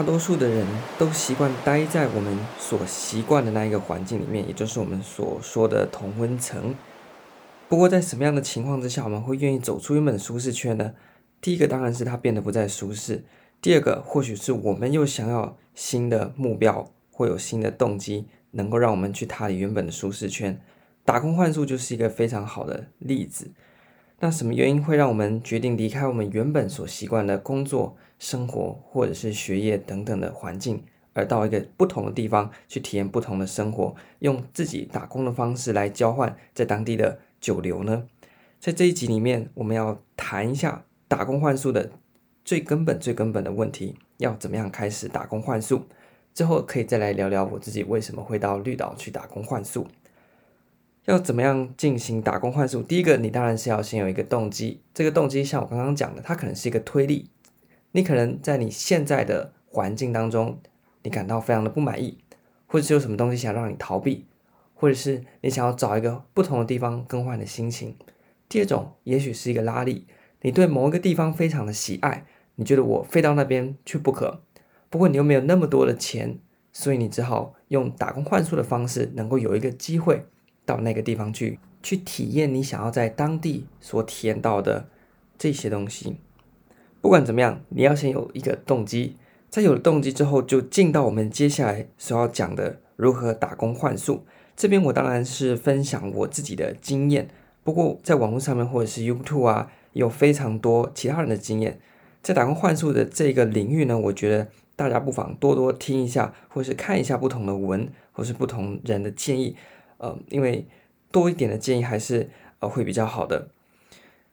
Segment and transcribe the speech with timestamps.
[0.00, 0.66] 大多数的人
[0.98, 6.74] 都习惯待在我们所习惯的那一个环境里面，也就是我们所说的同温层。
[7.68, 10.94] 不过，在什么样的情况之下，我们会愿意走出原本舒适圈呢？
[11.42, 13.24] 第一个当然是它变得不再舒适；
[13.60, 20.58] 第二个，或许是我们又想要新的目标，会有新的动机，能够让我们去踏离原本的舒适圈。
[21.04, 23.50] 打工换宿就是一个非常好的例子。
[24.20, 30.84] 那什么原因会让我们决定离开我们原本所习惯的工作、生活或者是学业等等的环境，
[31.14, 38.06] 而到一个不同的地方去体验不同的生活，用自己打工的方式来交换在当地的久留呢？
[38.60, 41.90] 在这一集里面，我们要谈一下打工换宿的
[42.44, 45.86] 最根本、最根本的问题，要怎么样开始打工换宿。
[46.34, 49.88] 之后可以再来聊聊我自己为什么会到绿岛去打工换宿。
[51.06, 52.82] 要怎么样进行打工换宿？
[52.82, 54.82] 第一个，你当然是要先有一个动机。
[54.92, 57.30] 这个动机像我刚刚讲的，它可能是一个推力。
[57.92, 60.60] 你可能在你现在的环境当中，
[61.02, 62.18] 你感到非常的不满意，
[62.66, 64.26] 或者是有什么东西想让你逃避，
[64.74, 67.96] 或者是你想要找一个不同的地方更换的心情。
[68.48, 70.06] 第二种，也许是一个拉力，
[70.42, 72.24] 你对某一个地方非常的喜爱，
[72.56, 74.42] 你觉得我非到那边去不可。
[74.88, 76.38] 不过你又没有那么多的钱，
[76.72, 80.26] 所以你只好用打工换宿的方式，能够有一个机会。
[80.66, 84.88] 到那个地方去，去体验你想要在当地所体验到的
[85.36, 86.18] 这些东西。
[87.00, 89.16] 不管怎么样，你要先有一个动机，
[89.48, 94.24] 在有了动机之后，就进到我们接下来所要讲的如何打工换宿。
[94.54, 97.28] 这边我当然是分享我自己的经验，
[97.64, 101.80] 不过在网络上面或者是 YouTube 啊，有非常多其他人的经验。
[102.22, 109.56] 在打工换宿的这个领域呢，我觉得大家不妨多多听一下，或是看一下不同的文，或是不同人的建议。
[109.96, 110.66] 呃，因为
[111.10, 112.28] 多一点的建议还是
[112.58, 113.48] 呃会比较好的。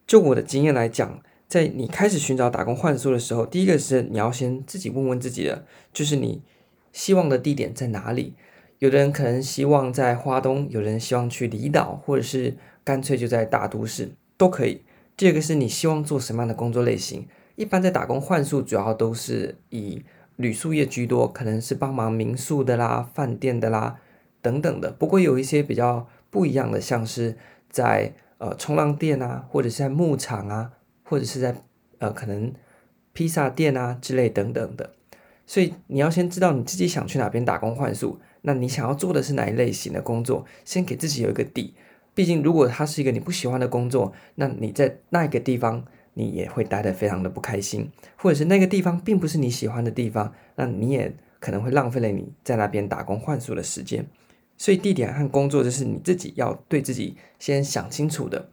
[0.06, 5.64] 就我的经验来讲，在你开始寻找打工换宿的时候，第一个是你要先自己问问自己的，
[5.94, 6.42] 就是你
[6.92, 8.34] 希望的地点在哪里？
[8.78, 14.82] 有的人可能希望在花东，有人希望去离岛，或者是干脆就在大都市都可以。
[15.16, 17.26] 第二个是你希望做什么样的工作类型？
[17.56, 20.04] 一般在打工换宿主要都是以
[20.36, 23.98] 旅宿业居多，可能是帮忙民宿的啦、饭店的啦。
[24.40, 27.36] 等等的，不过有一些比较不一样的，像是
[27.68, 30.70] 在呃冲浪店啊，或者是在牧场啊，
[31.08, 31.54] 或者是在
[31.98, 32.52] 呃可能
[33.12, 34.94] 披萨店啊之类等等的。
[35.46, 41.74] 所以你要先知道你自己想去哪边打工换宿，那你想要做的是哪一类型的工作，先给自己有一个底。
[42.14, 54.06] 毕竟如果它是一个你不喜欢的工作，那你在那一个地方你也会待得非常的不开心，或者是那个地方并不是你喜欢的地方，那你也可能会浪费了你在那边打工换宿的时间。
[54.58, 58.50] 所以地点和工作，就是你自己要对自己先想清楚的。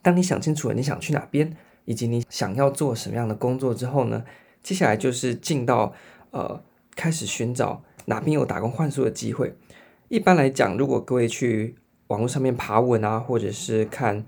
[0.00, 4.22] 当你想清楚了你想去哪边，以及你想要做什么样的工作之后呢，
[4.62, 5.94] 接下来就是进到
[6.32, 6.62] 呃
[6.94, 9.56] 开始寻找哪边有打工换宿的机会。
[10.08, 11.76] 一般来讲，如果各位去
[12.08, 14.24] 网络上面爬文啊，或者是看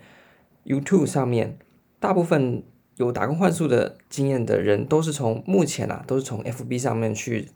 [0.65, 1.59] YouTube 上面，
[2.01, 2.65] 大部分
[2.97, 7.51] 有打工换宿的经验的人，都是从目前啊，都是从 FB 上面去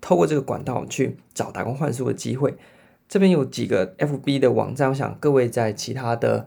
[0.00, 2.56] 透过这个管道去找打工换宿的机会。
[3.08, 6.46] 这边有几个 FB 的网站，我想各位在其他的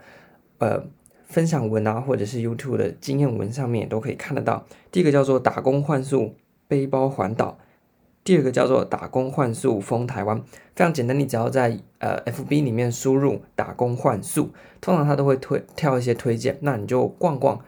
[0.60, 0.86] 呃
[1.30, 4.66] 分享文啊，或者是 YouTube 的经验文上面都可以看得到。
[4.92, 6.36] 第一个叫做“打工换宿
[6.68, 7.58] 背包环岛”，
[8.26, 10.42] 第二个叫做“打工换宿疯台湾”。
[10.76, 14.50] 非常简单，你只要在呃 FB 里面输入“打工换宿”，
[14.82, 17.64] 通常它都会推跳一些推荐，那你就逛逛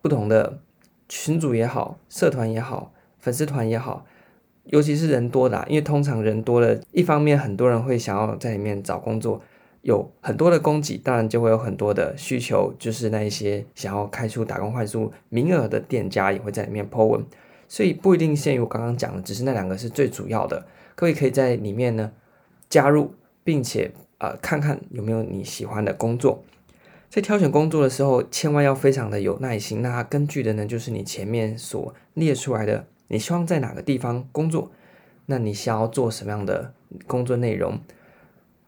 [0.00, 0.58] 不同的
[1.08, 4.06] 群组也好，社团也好，粉丝团也好。
[4.64, 9.40] 尤其是人多的，因为通常人多了，一方面很多人会想要在里面找工作，
[9.86, 17.24] 有很多的供给，当然就会有很多的需求，就是那一些想要开出打工换宿名额的店家也会在里面 po 文，
[17.68, 20.66] 所以不一定限于我刚刚讲的，只是那两个是最主要的。
[20.96, 22.10] 各位可以在里面呢
[22.68, 23.14] 加入，
[23.44, 26.42] 并且呃看看有没有你喜欢的工作。
[27.08, 29.82] 在挑选工作的时候，千万要非常的有耐心。
[29.82, 32.86] 那根据的呢，就是你前面所列出来的。
[33.06, 34.72] 你希望在哪个地方工作？
[35.26, 36.74] 那你想要做什么样的
[37.06, 37.78] 工作内容？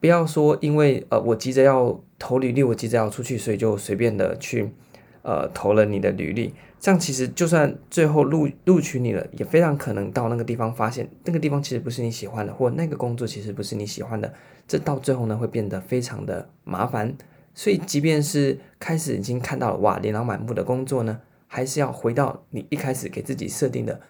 [0.00, 4.70] 不要说因为呃我急着要投履历，我急着要出去，所以就随便的去
[5.22, 6.54] 呃投了你的履历。
[6.80, 14.32] 这样其实就算最后录录取你了，也非常可能到那个地方发现那个地方其实不是你喜欢的，或那个工作其实不是你喜欢的。
[14.68, 17.16] 这到最后呢会变得非常的麻烦。
[17.54, 24.00] 所以即便是开始已经看到了哇琳琅满目的工作呢，还是要回到你一开始给自己设定的。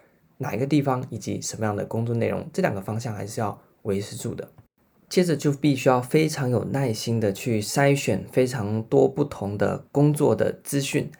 [0.40, 4.46] 哪一个地方以及什么样的工作内容，这两个方向还是要维持住的。
[5.08, 11.10] 接着就必须要非常有耐心的去筛选非常多不同的工作的资讯，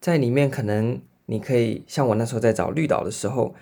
[0.00, 3.54] 在里面可能你可以像我那时候在找绿岛的时候，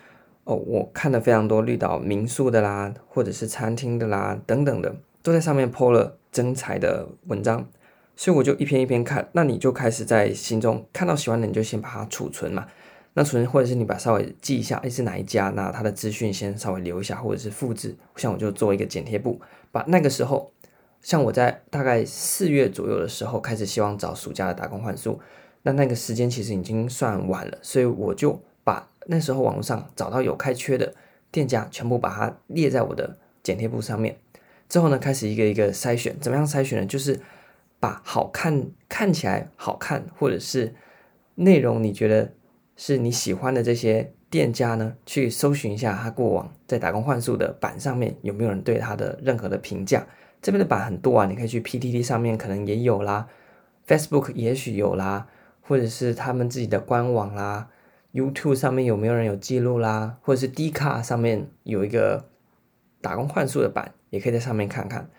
[0.45, 7.69] 哦，我看了非常多绿岛民宿的啦，或者是餐厅的啦等等的，都在上面 po 了征才的文章，
[8.17, 9.29] 所以我就一篇一篇看。
[9.33, 12.67] 那你就开始在心中看到喜欢的，你就先把它储存嘛。
[13.19, 15.49] 那储存或者是你把稍微记一下，诶，是哪一家？
[15.57, 17.97] 那它的资讯先稍微留一下，或者是复制。
[18.15, 19.41] 像我就做一个剪贴簿，
[19.73, 20.53] 把那个时候，
[21.03, 25.19] 像我在大概四月左右的时候开始希望找暑假的打工换宿，
[25.63, 28.89] 那那个时间其实已经算晚了，所以我就把。
[29.09, 30.95] 那时候网络上找到有开缺的
[31.33, 34.17] 店家，全部把它列在我的剪贴簿上面。
[34.69, 36.17] 之后呢，开始一个一个筛选。
[36.21, 36.87] 怎么样筛选呢？
[36.87, 37.19] 就是
[37.81, 40.77] 把好看、看起来好看，或者是
[41.35, 42.35] 内容你觉得
[42.79, 50.07] 是你喜欢的这些店家呢，去搜寻一下他过往在打工换宿的版上面有没有人对他的任何的评价。
[50.41, 53.27] 这边的版很多啊，你可以去 PTT 上面可能也有啦
[53.87, 55.27] ，Facebook 也许有啦，
[55.61, 57.69] 或者是他们自己的官网啦。
[58.13, 60.17] YouTube 上面有没有人有记录啦？
[60.23, 62.27] 或者是 d c a r 上面有一个
[63.01, 65.11] 打工换宿的版，也可以在上面看看。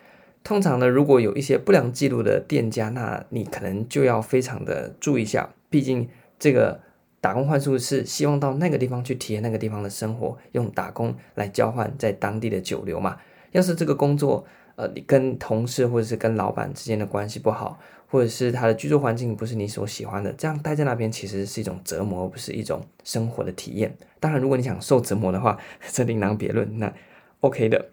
[0.44, 5.50] 通常呢，如果有一些不良记录的店家，那你可能就要非常的注意一下。
[5.70, 6.10] 毕竟
[6.40, 6.80] 这个
[7.22, 13.18] 打工换宿是希望到那个地方去体验那个地方的生活，用打工来交换在当地的久留嘛。
[13.52, 14.46] 要是这个工作，
[14.76, 23.96] 呃，你跟同事或者是跟老板之间的关系不好，或者是他的居住环境不是你所喜欢的，这样待在那边其实是一种折磨，不是一种生活的体验。
[24.20, 25.58] 当然，如果你想受折磨的话，
[25.92, 26.94] 这另当别论，那
[27.42, 27.88] OK 的。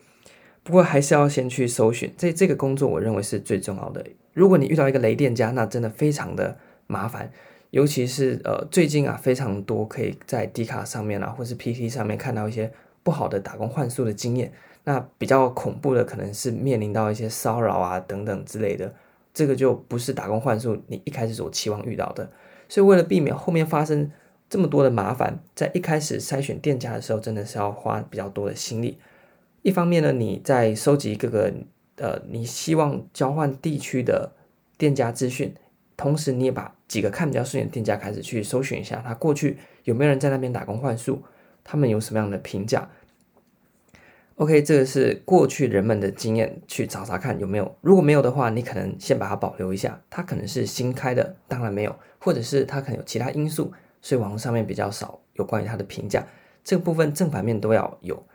[0.63, 4.05] 不过还是要先去搜寻，这这个工作我认为是最重要的。
[4.35, 7.31] 如果你遇到一个雷店家，那真的非常的麻烦，
[7.71, 12.73] 尤其是呃最近啊非常多可以在 D 卡上面啊，或是 PT 上面看到一些
[13.03, 14.53] 不好的打工换宿的经验。
[14.85, 18.95] 那比较恐怖的可能是面临到一些骚扰啊等等之类的，
[19.35, 22.31] 这个就不是打工换宿你一开始所期望遇到的。
[22.69, 24.11] 所以为了避免后面发生
[24.49, 28.99] 这么多的麻烦，在一开始筛选店家的时候，真的是要花比较多的心力。
[29.63, 31.53] 一方面呢，你在收集各个
[31.97, 34.33] 呃你希望交换地区的
[34.79, 35.53] 店家资讯，
[35.97, 41.23] 同时你也把几个看比较顺眼的店家开始去搜寻一下，他过去有没有人在那边打工换宿，
[41.65, 42.91] 他们有什么样的评价。
[44.37, 47.75] OK，这个是过去人们的经验，去找找看有没有。
[47.81, 49.99] 如果没有的话，你可能先把它保留一下。
[50.11, 53.73] 它可能是新开的，当然没有，或者是它可能有其他因素，
[54.03, 56.27] 所以网络上面比较少有关于它的评价。
[56.63, 58.27] 这个部分正反面都要有。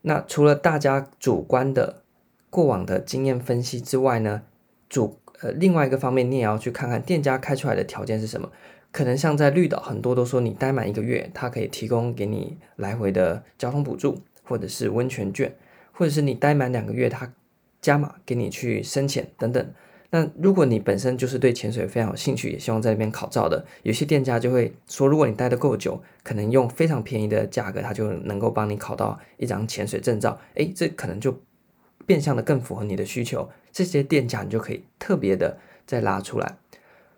[0.00, 2.02] 那除了大家主观的
[2.48, 4.44] 过往的经验分析之外呢，
[4.88, 8.50] 主呃另外一个方面，你也要去看看店家开出来的条件是什么。
[8.90, 14.20] 可能像在绿岛，很多都说你待满一个月，它可以提供给你来回的交通补助。
[14.46, 15.56] 或者是温泉券，
[15.90, 17.32] 或者是你待满两个月，他
[17.80, 19.72] 加码给你去深潜等等。
[20.10, 30.38] 那如果你本身就是对潜水非常有兴趣，也希望在那边考照的，有些店家就会说，如果你待得够久，可能用非常便宜的价格，他就能够帮你考到一张潜水证照。
[30.56, 31.34] 诶，这可能就
[32.04, 33.48] 变相的更符合你的需求。
[33.74, 36.56] 这些店家你就可以特别的再拉出来。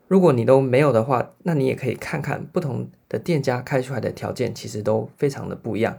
[0.08, 5.99] 如果你都没有的话，那你也可以看看不同的店家开出来的条件，其实都非常的不一样。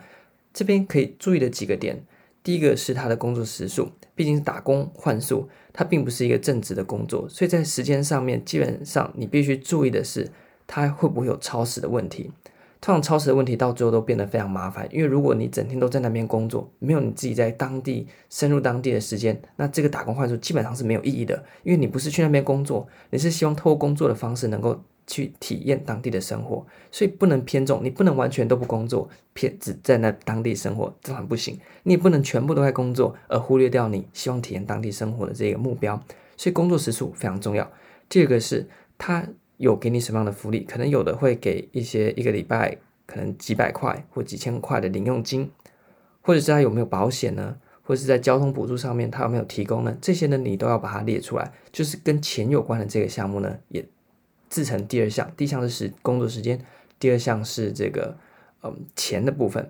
[0.53, 2.03] 这边可以注意的几个点，
[2.41, 10.31] 第一个是他的工作时数，毕竟是打工换宿，它并不是一个正职的工作，所以在时间上面，基本上你必须注意的是，
[10.65, 12.31] 它会不会有超时的问题。
[12.79, 24.81] 通常超时的问题到最后都变得非常麻烦，因为如果你整天都在那边工作，没有你自己在当地深入当地的时间，那这个打工换宿基本上是没有意义的，因为你不是去那边工作，你是希望透过工作的方式能够。
[25.09, 31.57] 去体验当地的生活，所以不能偏重，你不能完全都不工作，偏只在那当地生活，这很不行。
[31.83, 35.95] 你也不能全部都在工作，而忽略掉你希望体验当地生活的这个目标。
[36.35, 37.71] 所以工作时数非常重要。
[38.09, 38.67] 第二个是
[38.97, 39.25] 他
[39.57, 45.51] 有给你什么样的福利，可能有的会给一些一个礼拜可能几百块或几千块的零用金，
[46.21, 47.57] 或者是他有没有保险呢？
[47.83, 49.97] 或者是在交通补助上面他有没有提供呢？
[50.01, 53.85] 这些呢你都要把它列出来，就是跟钱有关的这个项目呢也。
[54.49, 56.63] 自成第二项，第一项是工作时间，
[56.97, 58.15] 第二项是这个
[58.63, 59.69] 嗯钱的部分，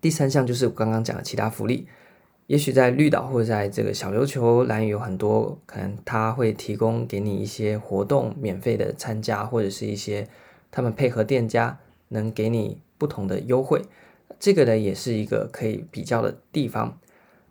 [0.00, 1.88] 第三项就是我刚刚讲的其他福利。
[2.50, 10.26] 也许在绿岛或者在这个小琉球兰屿有很多可能他会提供给你一些活动免费的参加，或者是一些
[10.72, 11.78] 他们配合店家
[12.08, 13.80] 能给你不同的优惠，
[14.40, 16.98] 这个呢也是一个可以比较的地方。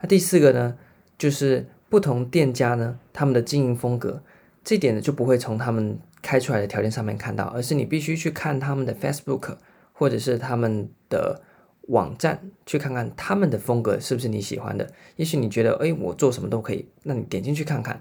[0.01, 0.77] 那第四个呢，
[1.17, 4.21] 就是不同店家呢他们的经营风格，
[4.65, 5.97] 这点呢就不会从他们。
[6.21, 9.55] 开出来的条件上面看到，而是你必须去看他们的 Facebook
[9.93, 11.41] 或者是他们的
[11.89, 14.89] 网站，去看看他们的风格是不是你喜欢的。
[15.15, 17.99] 也许你觉得，哎，我做什么都可以，那你点进去看看，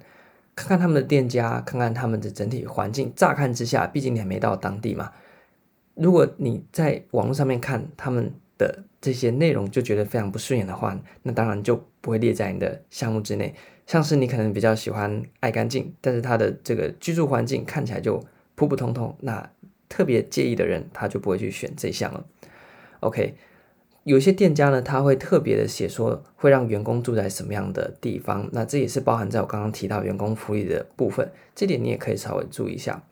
[0.54, 3.12] 看看他们的店家，看看他们的整体环境。
[3.16, 5.12] 乍看之下，毕竟你还没到当地嘛。
[5.94, 13.54] 如果你在网络上面看他们的这些内容就觉得非常不顺眼的话，那当然就不会列在你的项目之内。
[13.86, 18.22] 像是你可能比较喜欢爱干净，但是他的这个居住环境看起来就
[18.54, 19.50] 普普通通，那
[19.88, 22.22] 特别介意的人他就不会去选这项了。
[23.00, 23.34] OK，
[24.08, 33.02] 有些店家呢，他会特别的写说会让员工住在什么样的地方，那这也是包含在我刚刚提到员工福利的部分，这点你也可以稍微注意一下。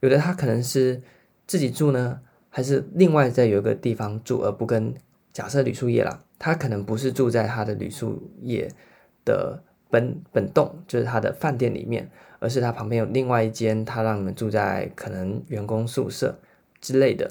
[0.00, 1.02] 有的他可能是
[1.46, 4.94] 自己住呢，还是另外再有一个地方住，而不跟
[5.32, 8.70] 假设旅宿业啦，他可能不是住在他的旅宿业
[9.24, 9.62] 的。
[9.90, 16.38] 本本栋就是他的饭店里面，而是他旁边有另外一间，他让你们住在可能员工宿舍
[16.78, 17.26] 之类的，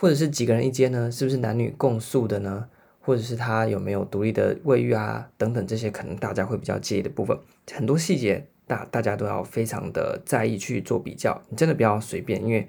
[0.00, 1.10] 或者是几个人一间呢？
[1.10, 2.68] 是不是男女共宿的呢？
[3.00, 5.28] 或者是他有没有独立的卫浴啊？
[5.36, 7.36] 等等这些可能大家会比较介意的部分，
[7.72, 11.42] 很多细节大大家都要非常的在意去做比较。
[11.48, 12.68] 你真的不要随便，因为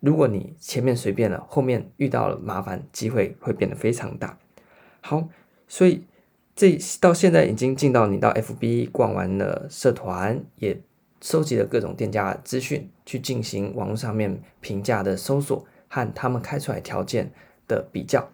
[0.00, 4.38] 如果你前面随便了，后面遇到了麻烦，机会会变得非常大。
[5.00, 5.28] 好，
[5.66, 6.04] 所以。
[6.54, 10.78] 这到现在已经进到你到 FB 逛完了社团，也
[11.22, 17.30] 收集了各种店家资讯，去进行网络上面评价的搜索和他们开出来条件
[17.68, 18.30] 的比较。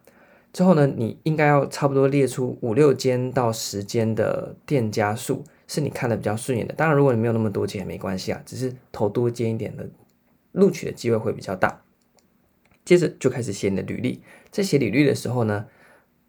[0.53, 6.73] 之后呢，你应该要差不多列出五六间到十间的店家数，是你看的比较顺眼的。
[6.75, 9.89] 当然，如果你没有那么多间也没关系啊，只是投多间一点的，
[10.53, 11.83] 录取的机会会比较大。
[12.85, 14.23] 接着就开始写你的履历，
[14.53, 15.67] 在写履历的时候呢，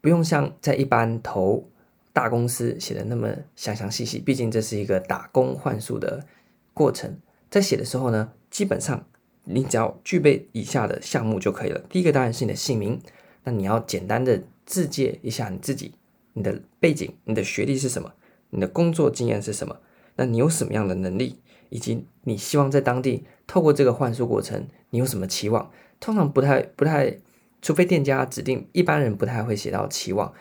[0.00, 1.68] 不用像在一般投。
[2.12, 6.26] 大公司写的那么详详细细，毕竟这是一个打工换宿的
[6.74, 7.16] 过程。
[7.48, 9.06] 在写的时候呢，基本上
[9.44, 11.80] 你只要具备以下的项目就可以了。
[11.88, 13.00] 第一个当然是你的姓名，
[13.44, 15.92] 那你要简单的自介一下你自己，
[16.34, 18.12] 你的背景、你的学历是什么，
[18.50, 19.76] 你的工作经验是什么，
[20.16, 25.70] 那你有什么样的能力，以及你希望在当地透过这个换宿过程，你有什么期望？
[25.98, 27.18] 通常不太不太，
[27.60, 30.32] 除非店家指定，一般人不太会写到期望。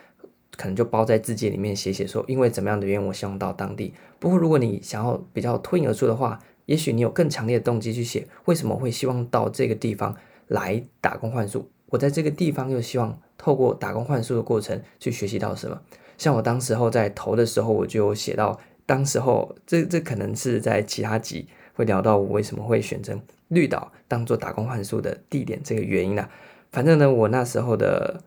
[0.57, 3.93] 可能就包在自介里面写写说，因为怎么样的原因，我希望到当地。
[4.19, 6.37] 不过如果你想要比较脱颖而出的话，
[6.69, 10.15] 也许你有更强烈的动机去写，为什么会希望到这个地方
[10.49, 11.67] 来打工换宿？
[11.87, 15.81] 我在这个地方又希望透过打工换宿的过程去学习到什么？
[16.15, 26.29] 像我当时候在投的时候，我就写到，当时候这这可能是在其他集会聊到我为什么会选择绿岛当做打工换宿的地点这个原因啦。
[26.71, 28.21] 反正呢，我那时候的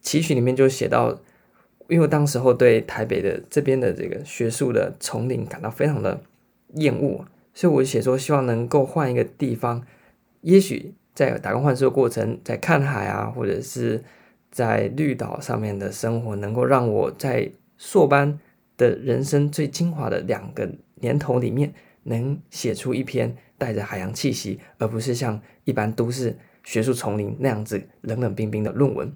[0.00, 1.20] 期许里面就写到。
[1.88, 6.18] 因为当时候对台北的这边的这个学术的丛林感到非常的
[6.76, 7.22] 厌恶，
[7.54, 9.84] 所以我写说希望能够换一个地方，
[10.40, 14.02] 也许在打工换宿的过程，在看海啊，或者是
[14.50, 18.38] 在绿岛上面的生活，能够让我在硕班
[18.76, 21.72] 的人生最精华的两个年头里面，
[22.04, 29.12] 能写出一篇带着海洋气息，而不是像一般都市学术丛林那样子冷冷冰冰的论文。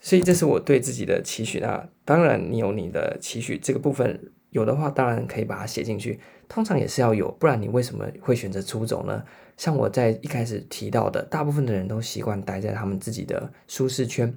[0.00, 6.18] 所以这是我对自己的期许啊，当然你有你的期许，这个部分有的话，当然可以把它写进去。
[6.48, 9.22] 通常也是要有，不然你为什么会选择出走呢？
[9.56, 14.32] 像我在一开始提到的，大部分的人都习惯待在他们自己的舒适圈，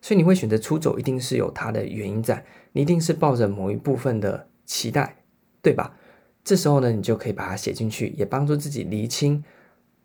[0.00, 5.16] 所以你会选择出走，一定是有它的原因在，你一定是抱着某一部分的期待，
[5.60, 5.96] 对吧？
[6.42, 9.44] 这时候呢，你就可以把它写进去，也帮助自己厘清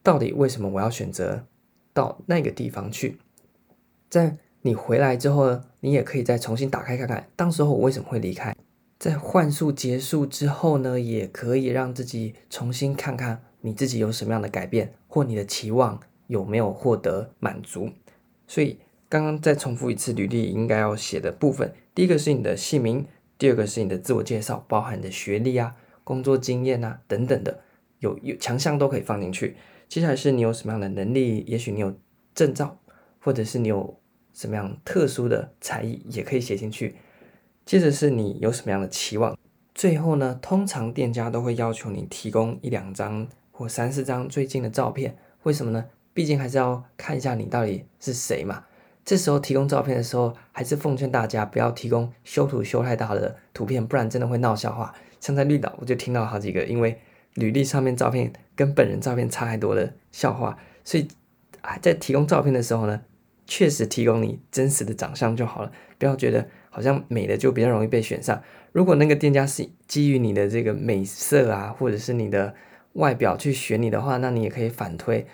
[0.04, 1.46] 到底为什么我要选择
[1.94, 3.18] 到那个地方去，
[4.10, 4.38] 在。
[4.64, 8.54] 你回来之后呢，你也可以再重新打开看看，当时候我为什么会离开。
[9.00, 17.90] 在幻术结束之后呢，也可以让自己重新看看你自己有什么样的改变，或你的期望有没有获得满足。
[18.48, 23.06] 所以刚刚再重复一次履历应该要写的部分，第一个是你的姓名，
[23.38, 27.62] 第二个是你的自我介绍，包含你的学历啊、工作经验啊等等的，
[28.00, 29.56] 有有强项都可以放进去。
[29.88, 31.96] 接下来是你有什么样的能力，也许你有
[32.34, 32.80] 证照，
[33.20, 34.00] 或者是你有。
[34.34, 36.96] 什么样特殊的才艺也可以写进去。
[37.68, 39.38] 接着是你有什么样的期望。
[39.76, 45.18] 最后呢，通常店家都会要求你提供一两张或三四张最近的照片。
[45.44, 45.86] 为什么呢？
[46.14, 48.64] 毕竟还是要看一下你到底是谁嘛。
[49.04, 54.96] 这时候提供照片的时候，还是奉劝大家不要提供修图修太大的图片，不然真的会闹笑话。
[55.20, 56.98] 像在绿岛，我就听到好几个因为
[57.34, 60.58] 履历上面照片跟本人照片差太多的笑话。
[60.86, 61.06] 所以
[61.62, 63.02] 啊，在提供照片的时候呢，
[63.48, 68.40] 确实提供你真实的长相就好了，不要觉得好像美的就比较容易被选上。
[68.74, 72.54] 如果那个店家是基于你的这个美色啊，或者是你的
[72.94, 75.26] 外表去选你的话，那你也可以反推。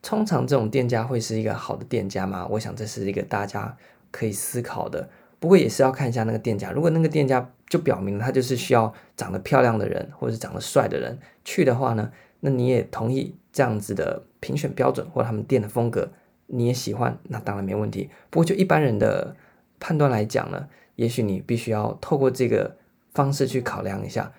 [0.00, 2.46] 通常这种店家会是一个好的店家吗？
[2.52, 3.76] 我想这是一个大家
[4.12, 5.08] 可以思考的。
[5.40, 6.70] 不过也是要看一下那个店家。
[6.70, 16.12] 如果那个店家就表明他就是需要长得漂亮的人，或者是长得帅的人去的话呢，那你也同意这样子的评选标准或他们店的风格。
[16.48, 18.10] 你也喜欢，那当然没问题。
[18.28, 19.36] 不过就一般人的
[19.78, 22.76] 判断来讲呢，也许你必须要透过这个
[23.14, 24.32] 方式去考量一下，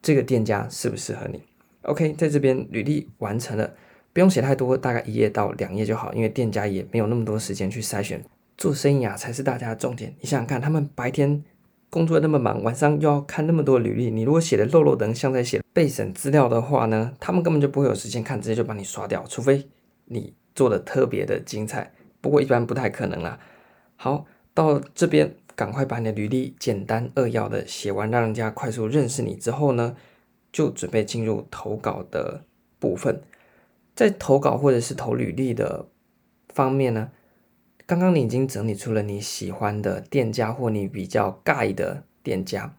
[0.00, 1.42] 这个店家适不适合你。
[1.82, 3.74] OK，在这边履历完成了，
[4.12, 8.24] 不用写太多，大概一页到两页就好，因为店家也没有那么多时间去筛选。
[8.56, 10.14] 做生意啊，才是大家的重点。
[10.20, 11.44] 你想想看，他们白天
[11.90, 19.22] 工作那么忙，晚上又要看那么多履历，你如果写的漏漏等，像在写备审资料的话呢，他们根本就不会有时间看，直接就把你刷掉。
[19.28, 19.68] 除非
[20.06, 23.38] 你做的特别的精彩，不过一般不太可能啦。
[23.94, 29.94] 好，到这边赶快把你的履历简单扼要的写完，让人家快速认识你之后呢，
[30.50, 32.42] 就准备进入投稿的
[32.78, 33.22] 部分。
[33.94, 35.86] 在投稿或者是投履历的
[36.48, 37.10] 方面呢，
[37.86, 42.74] 刚刚你已经整理出了你喜欢的店家或你比较盖的店家，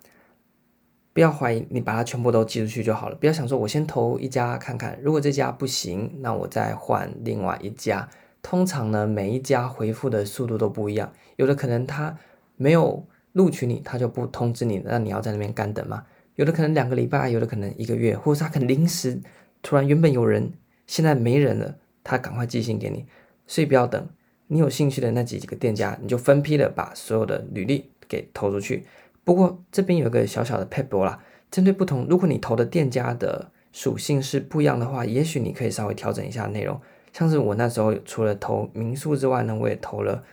[1.18, 3.16] 不要怀疑，你把它全部都寄出去就好了。
[3.16, 8.08] 不要想说，我先投一家看看，如果这家不行，那我再换另外一家。
[8.44, 12.16] 通常呢，每一家回复的速度都不一样，有的可能他
[12.56, 16.04] 没有录取你，他就不通知你，那你要在那边干等吗？
[16.36, 19.20] 有的可能两个礼拜，有的可能一个月，或者是他可能临时
[19.64, 20.54] 突然原本有人，
[20.86, 23.08] 现在没人了，他赶快寄信给你，
[23.48, 24.08] 所以不要等。
[24.46, 28.86] 你有兴趣的那几个店家，你就分批的把所有的履历给投出去。
[29.28, 36.80] 不过这边有个小小的撇步啦，针对不同，如果你投的店家的属性是不一样的话，也许你可以稍微调整一下内容。
[37.12, 40.24] 像是我那时候除了投民宿之外呢，我也投了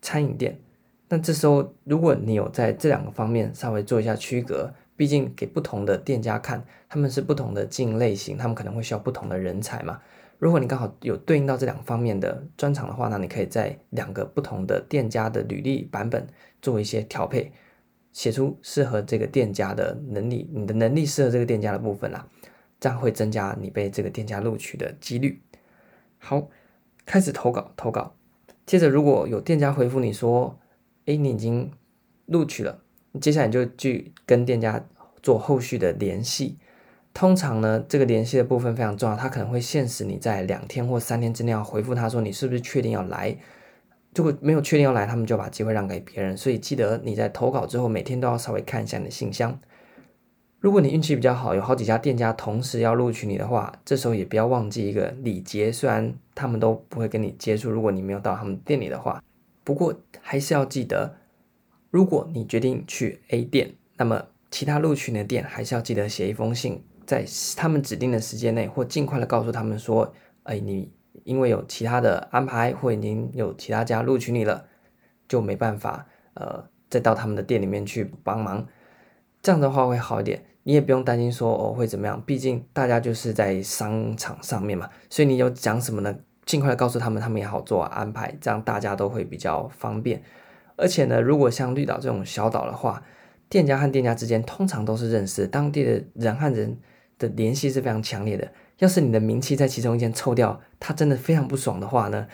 [0.00, 0.56] 餐饮店。
[1.08, 10.00] 那这时候如果你有在这两个方面稍微做一下区隔，毕竟给不同的店家看，他们是不同的经营类型，他们可能会需要不同的人才嘛。
[10.38, 16.24] 如果你刚好有对应到这两方面的专长的话，那你可以在两个不同的店家的履历版本
[16.62, 17.50] 做一些调配，
[18.14, 22.26] 写出适合这个店家的能力，你的能力适合这个店家的部分啦，
[22.78, 25.42] 这样会增加你被这个店家录取的几率。
[26.18, 26.48] 好，
[27.04, 28.14] 开始投稿，投稿。
[28.64, 30.58] 接着如果有店家回复你说，
[31.06, 31.72] 诶，你已经
[32.26, 32.82] 录取了，
[33.20, 34.86] 接下来你就去跟店家
[35.20, 36.56] 做后续的联系。
[37.12, 43.36] 通常呢，这个联系的部分非常重要，他可能会限时你在两天或三天之内要回复他说你是不是确定要来。
[44.14, 46.36] 如果没有确定要来，他们就把机会让给别人。
[46.36, 49.58] 所以记得你在投稿之后，每天都要稍微看一下你的信箱。
[50.60, 59.22] 如果你运气比较好，有好几家店家同时要录取你的话，这时候也不要忘记一个礼节，虽然他们都不会跟你接触，如果你没有到他们店里的话，
[59.62, 61.16] 不过还是要记得，
[61.90, 66.82] 如果你决定去 A 店，那么其他录取你的店还是要记得写一封信。
[67.06, 70.10] 在他们指定的时间内，或尽快的告诉他们说
[70.44, 70.90] ：“哎，你
[71.22, 74.66] 因为有其他的安排，或已经有其他家录取你了，
[75.28, 78.66] 就没办法，呃，再到他们的店里面去帮忙。
[79.40, 82.20] 这样的话会好一点，你也不用担心说哦会怎么样。
[82.26, 86.14] 毕竟大家就是在商场上面嘛，所以你有讲什么呢？
[86.44, 90.22] 尽快的告诉他们，他们也好做安排，这样大家都会比较方便。
[90.76, 93.02] 而且呢，如果像绿岛这种小岛的话，
[93.48, 96.78] 店家和店家之间通常都是认识当地的人和人。”
[97.16, 98.50] 的联系是非常强烈的。
[98.78, 102.26] 要是你的名气在其中一间抽掉，他真的非常不爽的话呢，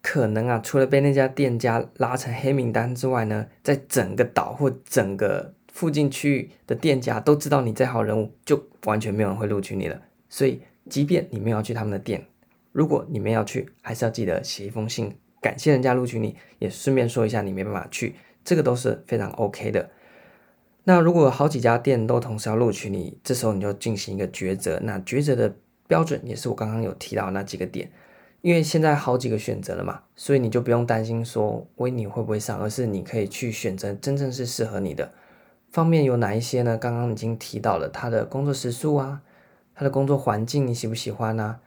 [0.00, 10.00] 可能啊，除了被那家店家拉成黑名单之外呢，在整个岛或整个附近区域的店家都知道你这号人物，就完全没有人会录取你了。
[10.28, 12.26] 所以，即便你们要去他们的店，
[12.72, 18.14] 如果你们要去，还是要记得写一封信，感谢人家录取你，也顺便说一下你没办法去，
[18.44, 19.90] 这个都是非常 OK 的。
[20.84, 24.80] 那如果好几家店都同时要录取你，这时候你就进行一个抉择。
[24.82, 25.54] 那抉择的
[25.92, 27.92] 标准也是我刚刚有提到那几个点，
[28.40, 35.12] 因为现在好几个选择了嘛，所以你就不用担心说喂，你会不会上，而是你可以去选择真正是适合你的。
[35.70, 36.78] 方面有哪一些呢？
[36.78, 39.20] 刚刚已经提到了他的工作时数啊，
[39.74, 41.60] 他的工作环境你喜不喜欢啊？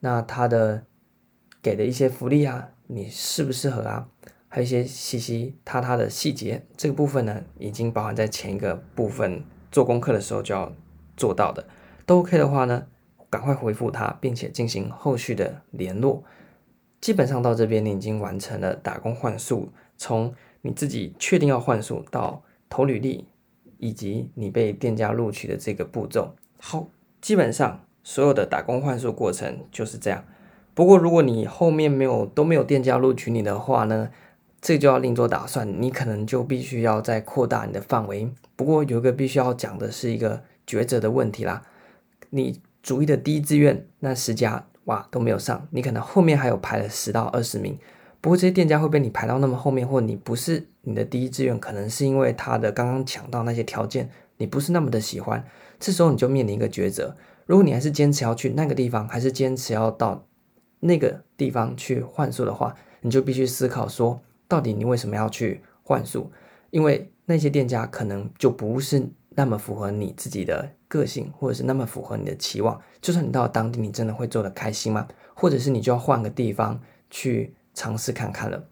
[0.00, 0.82] 那他的
[1.62, 4.08] 给的一些福利啊，你适不适合啊？
[4.48, 10.72] 还有一些细细塌塌的细节，这个部分呢，已经包含在前一个部分做功课的时候就要
[11.16, 11.64] 做到的。
[12.04, 12.88] 都 OK 的话呢，
[13.30, 16.22] 赶快回复他，并且进行后续的联络。
[17.00, 23.26] 基本上到这边，你已经完成了打工换宿，从你自己确定要换宿到投履历，
[23.78, 26.34] 以及你被店家录取的这个步骤。
[26.58, 26.88] 好，
[27.22, 30.24] 基本上所有的打工换宿过程就是这样。
[30.74, 34.10] 不过如果你后面没有都没有店家录取你的话呢，
[34.60, 38.30] 这就要另做打算，你可能就必须要再扩大你的范围。
[38.56, 41.62] 不过有一个必须要讲的是一个抉择的问题啦。
[42.28, 47.78] 你主一的第一志愿那十家哇都没有上，你可能后面还有排了十到二十名。
[48.20, 55.44] 不过这些店家会被你排到那么后面，或你不是你的第一志愿，可能是因为他的刚刚抢到那些条件你不是那么的喜欢。
[55.78, 57.16] 这时候你就面临一个抉择：
[57.46, 60.26] 如果你还是坚持要去那个地方，还是坚持要到
[60.80, 66.30] 那个地方去换宿的话，你就必须思考说，到底你为什么要去换宿？
[66.70, 72.80] 因为那些店家可能就不是那么符合你自己的个性，或者是那么符合你的期望。
[73.00, 75.06] 就算你到了当地，你真的会做得开心吗？
[75.34, 78.62] 或者是你就要换个地方去尝试看看了？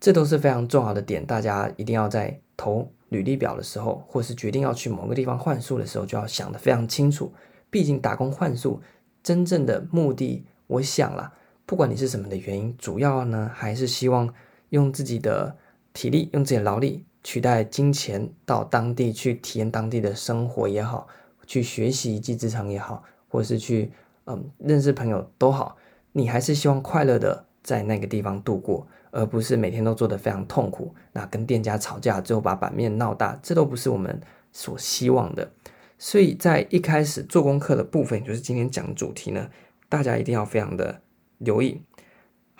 [0.00, 7.32] 这都是非常重要的点，大家一定要在投履历表的时候，或是决定要去某个地方换宿的时候，就要想得非常清楚。
[7.68, 8.80] 毕竟打工换宿
[9.22, 11.32] 真正的目的，我想啦，
[11.66, 14.32] 不管你是什么的原因，主要呢还是希望
[14.70, 15.54] 用自己的
[15.92, 21.06] 体力、用自己的劳力取代金钱，到当地去体验当地的生活也好，
[21.46, 23.92] 去学习一技之长也好，或是去
[24.26, 25.76] 嗯认识朋友都好，
[26.12, 28.86] 你还是希望快乐的在那个地方度过。
[29.12, 34.20] 而不是每天都做得非常痛苦，那跟店家吵架，最后把版面闹大，这都不是我们
[34.52, 35.50] 所希望的。
[35.98, 39.50] 所以在一开始做功课的部分，就是今天讲主题呢，
[39.88, 41.00] 大家一定要非常的
[41.38, 41.82] 留意，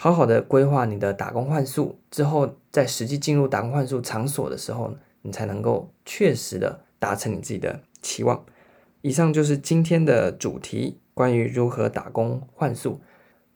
[0.03, 8.43] 好好的规划你的打工换宿之后，在实际进入打工换宿场所的时候，你才能够确实的达成你自己的期望。
[9.03, 12.99] 以上就是今天的主题，关于如何打工换宿。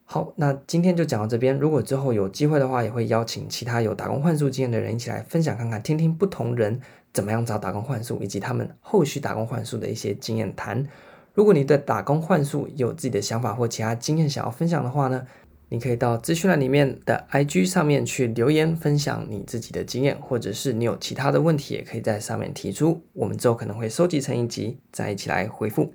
[0.04, 1.58] 好，那今天就讲到这边。
[1.58, 6.78] 如果之后有机会的话，也会邀请其他有打工换宿经验的人一起来分享看看，听听不同人
[7.14, 10.86] 怎么样找打工换宿，以及他们后续打工换宿的一些经验谈。
[11.32, 15.26] 如果你对打工换宿有自己的想法或其他经验想要分享的话呢，
[15.68, 25.92] 你可以到资讯栏里面的 IG 上面去留言分享你自己的经验，或者是你有其他的问题，也可以在上面提出，我们之后可能会收集成一集，再一起来回复。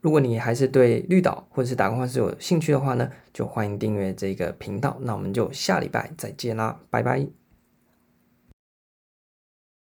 [0.00, 4.98] 如果你还是对绿岛或者是打工换宿有兴趣的话呢，就欢迎订阅这个频道。
[5.02, 7.41] 那我们就下礼拜再见啦，拜拜。